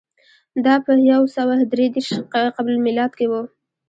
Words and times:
دا 0.65 0.75
په 0.85 0.91
یو 1.11 1.21
سوه 1.35 1.53
درې 1.73 1.85
دېرش 1.93 2.09
ق 2.33 2.57
م 2.83 2.85
کې 3.17 3.25
و 3.31 3.33